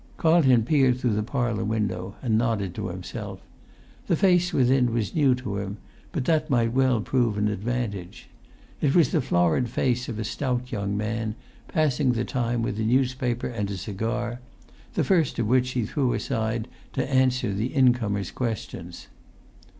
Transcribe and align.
Carlton 0.17 0.63
peered 0.63 0.97
through 0.99 1.13
the 1.13 1.21
parlour 1.21 1.63
window, 1.63 2.15
and 2.23 2.35
nodded 2.35 2.73
to 2.73 2.87
himself. 2.87 3.39
The 4.07 4.15
face 4.15 4.51
within 4.51 4.91
was 4.91 5.13
new 5.13 5.35
to 5.35 5.57
him, 5.57 5.77
but 6.11 6.25
that 6.25 6.49
might 6.49 6.73
well 6.73 7.01
prove 7.01 7.37
an 7.37 7.47
advantage. 7.47 8.27
It 8.81 8.95
was 8.95 9.11
the 9.11 9.21
florid 9.21 9.69
face 9.69 10.09
of 10.09 10.17
a 10.17 10.23
stout 10.23 10.71
young 10.71 10.97
man, 10.97 11.35
passing 11.67 12.13
the 12.13 12.25
time 12.25 12.63
with 12.63 12.79
a 12.79 12.83
newspaper 12.83 13.45
and 13.45 13.69
a 13.69 13.77
cigar, 13.77 14.39
the 14.95 15.03
first 15.03 15.37
of 15.37 15.45
which 15.45 15.69
he 15.73 15.85
threw 15.85 16.13
aside 16.13 16.67
to 16.93 17.07
answer 17.07 17.53
the 17.53 17.71
incomer's 17.75 18.31
questions. 18.31 19.05